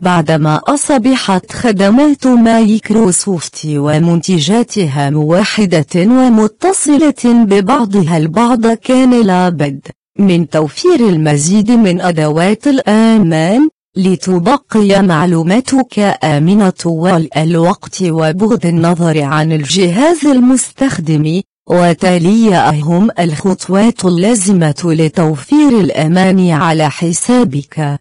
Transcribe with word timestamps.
بعدما 0.00 0.60
أصبحت 0.66 1.52
خدمات 1.52 2.26
مايكروسوفت 2.26 3.66
ومنتجاتها 3.66 5.10
موحدة 5.10 5.86
ومتصلة 5.96 7.22
ببعضها 7.24 8.16
البعض 8.16 8.66
كان 8.66 9.26
لابد 9.26 9.86
من 10.18 10.48
توفير 10.48 11.08
المزيد 11.08 11.70
من 11.70 12.00
أدوات 12.00 12.66
الآمان 12.66 13.68
لتبقي 13.96 15.02
معلوماتك 15.02 15.98
آمنة 16.24 16.82
والوقت 16.86 18.02
وبغض 18.02 18.66
النظر 18.66 19.22
عن 19.22 19.52
الجهاز 19.52 20.26
المستخدم 20.26 21.42
وتالي 21.70 22.56
أهم 22.56 23.10
الخطوات 23.18 24.04
اللازمة 24.04 24.82
لتوفير 24.84 25.80
الأمان 25.80 26.50
على 26.50 26.90
حسابك. 26.90 27.98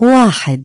واحد 0.00 0.62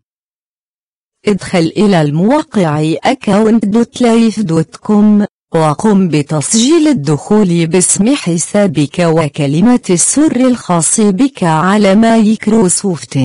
ادخل 1.25 1.71
إلى 1.77 2.01
الموقع 2.01 2.93
account.life.com 2.93 5.25
وقم 5.55 6.07
بتسجيل 6.07 6.87
الدخول 6.87 7.67
باسم 7.67 8.15
حسابك 8.15 8.99
وكلمة 8.99 9.79
السر 9.89 10.35
الخاص 10.35 11.01
بك 11.01 11.43
على 11.43 11.95
مايكروسوفت. 11.95 13.19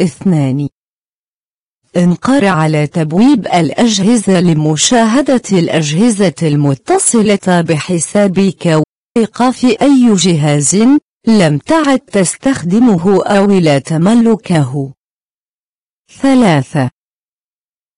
اثنان. 0.00 0.68
انقر 1.96 2.46
على 2.46 2.86
تبويب 2.86 3.46
الأجهزة 3.46 4.40
لمشاهدة 4.40 5.42
الأجهزة 5.52 6.34
المتصلة 6.42 7.60
بحسابك 7.60 8.82
وإيقاف 9.16 9.64
أي 9.64 10.14
جهاز 10.14 10.76
لم 11.26 11.58
تعد 11.58 11.98
تستخدمه 11.98 13.24
أو 13.24 13.50
لا 13.50 13.78
تملكه. 13.78 14.95
ثلاثة 16.10 16.90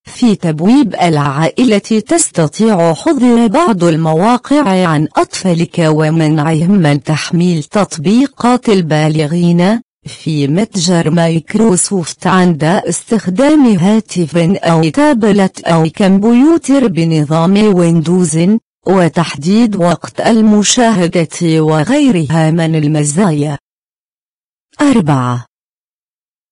في 0.05 0.35
تبويب 0.35 0.95
العائلة 0.95 1.79
تستطيع 1.79 2.95
حظر 2.95 3.47
بعض 3.47 3.85
المواقع 3.85 4.87
عن 4.87 5.09
أطفالك 5.17 5.79
ومنعهم 5.79 6.71
من 6.71 7.03
تحميل 7.03 7.63
تطبيقات 7.63 8.69
البالغين 8.69 9.81
في 10.07 10.49
متجر 10.49 11.11
مايكروسوفت 11.11 12.27
عند 12.27 12.65
استخدام 12.65 13.67
هاتف 13.67 14.37
أو 14.37 14.89
تابلت 14.89 15.61
أو 15.61 15.91
كمبيوتر 15.95 16.87
بنظام 16.87 17.75
ويندوز 17.75 18.39
وتحديد 18.87 19.77
وقت 19.77 20.21
المشاهدة 20.21 21.61
وغيرها 21.61 22.51
من 22.51 22.75
المزايا. 22.75 23.59
4. 24.81 25.47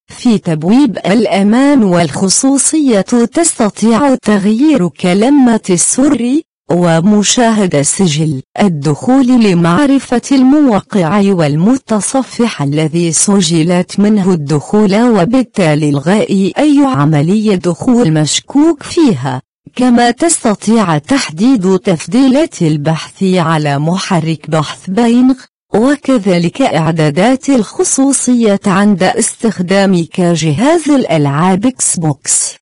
في 0.08 0.38
تبويب 0.38 0.98
الأمان 0.98 1.84
والخصوصية 1.84 3.00
تستطيع 3.00 4.14
تغيير 4.14 4.88
كلمة 4.88 5.60
السر 5.70 6.40
ومشاهدة 6.70 7.82
سجل 7.82 8.42
الدخول 8.60 9.27
لمعرفة 9.27 10.22
الموقع 10.32 11.32
والمتصفح 11.32 12.62
الذي 12.62 13.12
سجلت 13.12 14.00
منه 14.00 14.32
الدخول 14.32 15.02
وبالتالي 15.02 15.88
إلغاء 15.88 16.52
أي 16.58 16.84
عملية 16.86 17.54
دخول 17.54 18.12
مشكوك 18.12 18.82
فيها. 18.82 19.42
كما 19.77 20.10
تستطيع 20.10 20.98
تحديد 20.98 21.78
تفضيلات 21.78 22.62
البحث 22.62 23.22
على 23.22 23.78
محرك 23.78 24.50
بحث 24.50 24.90
بينغ 24.90 25.34
وكذلك 25.77 26.62
إعدادات 26.62 27.48
الخصوصية 27.48 28.60
عند 28.66 29.02
استخدامك 29.02 30.20
جهاز 30.20 30.91
الألعاب 30.91 31.66
إكس 31.66 31.98
بوكس 31.98 32.56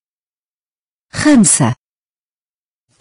5. 1.11 1.73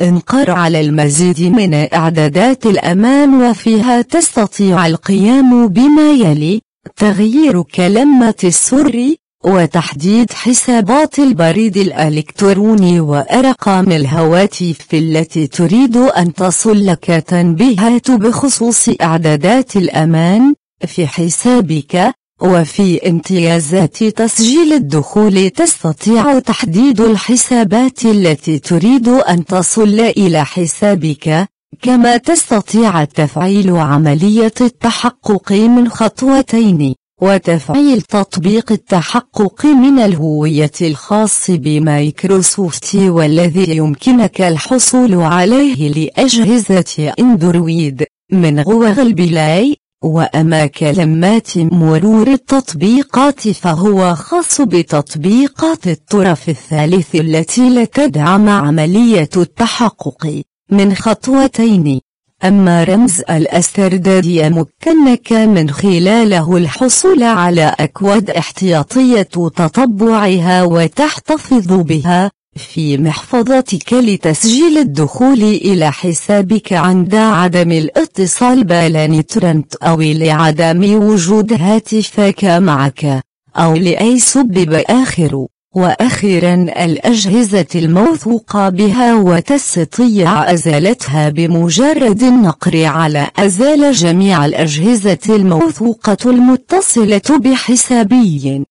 انقر 0.03 0.51
على 0.51 0.81
المزيد 0.81 1.41
من 1.41 1.75
إعدادات 1.95 2.67
الأمان 2.67 3.43
وفيها 3.43 4.03
تستطيع 4.03 4.87
القيام 4.87 5.69
بما 5.69 6.13
يلي. 6.13 6.61
تغيير 6.97 7.63
كلمة 7.63 8.35
السر. 8.45 9.15
وتحديد 9.45 10.33
حسابات 10.33 11.19
البريد 11.19 11.77
الإلكتروني 11.77 13.01
وأرقام 13.01 13.93
الهواتف 13.93 14.87
التي 14.95 15.47
تريد 15.47 15.97
أن 15.97 16.35
تصل 16.35 16.87
لك 16.87 17.05
تنبيهات 17.05 18.11
بخصوص 18.11 18.89
إعدادات 19.03 19.77
الأمان 19.77 20.55
في 20.87 21.07
حسابك 21.07 22.15
وفي 22.43 23.09
امتيازات 23.09 24.05
تسجيل 24.05 24.73
الدخول 24.73 25.51
تستطيع 25.51 26.39
تحديد 26.39 27.01
الحسابات 27.01 28.05
التي 28.05 28.59
تريد 28.59 29.09
أن 29.09 29.45
تصل 29.45 30.01
إلى 30.01 30.45
حسابك 30.45 31.49
كما 31.83 32.17
تستطيع 32.17 33.05
تفعيل 33.05 33.77
عملية 33.77 34.55
التحقق 34.61 35.53
من 35.53 35.89
خطوتين. 35.89 36.95
وتفعيل 37.25 38.03
تطبيق 38.03 38.73
التحقق 38.73 39.67
من 39.67 39.99
الهوية 39.99 40.71
الخاص 40.83 41.51
بمايكروسوفت 41.51 42.95
والذي 42.97 43.77
يمكنك 43.77 44.41
الحصول 44.41 45.15
عليه 45.15 45.89
لأجهزة 45.89 47.13
أندرويد 47.21 48.05
من 48.33 48.61
غوغل 48.61 49.13
بلاي 49.15 49.77
وأما 50.05 50.67
كلمات 50.67 51.59
مرور 51.59 52.29
التطبيقات 52.29 53.49
فهو 53.49 54.15
خاص 54.15 54.61
بتطبيقات 54.61 55.87
الطرف 55.87 56.49
الثالث 56.49 57.15
التي 57.15 57.71
لا 57.71 57.85
تدعم 57.85 58.49
عملية 58.49 59.31
التحقق 59.37 60.43
من 60.71 60.95
خطوتين. 60.95 62.01
أما 62.45 62.85
رمز 62.85 63.21
الاسترداد 63.31 64.27
يمكنك 64.27 65.33
من 65.33 65.71
خلاله 65.71 66.57
الحصول 66.57 67.23
على 67.23 67.75
أكواد 67.81 68.31
احتياطية 68.31 69.23
تطبعها 69.23 70.63
وتحتفظ 70.63 71.73
بها 71.73 72.31
في 72.57 72.99
محفظتك 72.99 73.93
لتسجيل 73.93 74.79
الدخول 74.79 75.43
إلى 75.43 75.93
حسابك 75.93 76.73
عند 76.73 77.15
عدم 77.15 77.73
الاتصال 77.73 78.65
بالانترنت 78.65 79.75
أو 79.75 80.01
لعدم 80.01 81.03
وجود 81.03 81.53
هاتفك 81.53 82.45
معك 82.45 83.23
أو 83.57 83.75
لأي 83.75 84.19
سبب 84.19 84.83
آخر. 84.89 85.47
وأخيرا 85.75 86.55
الأجهزة 86.55 87.67
الموثوقة 87.75 88.69
بها 88.69 89.15
وتستطيع 89.15 90.53
أزالتها 90.53 91.29
بمجرد 91.29 92.23
النقر 92.23 92.85
على 92.85 93.31
أزال 93.37 93.93
جميع 93.93 94.45
الأجهزة 94.45 95.19
الموثوقة 95.29 96.31
المتصلة 96.31 97.39
بحسابي 97.41 98.65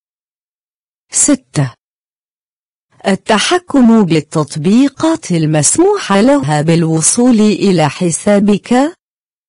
6. 1.12 1.74
التحكم 3.06 4.02
بالتطبيقات 4.04 5.30
المسموح 5.30 6.12
لها 6.12 6.62
بالوصول 6.62 7.40
إلى 7.40 7.90
حسابك 7.90 8.96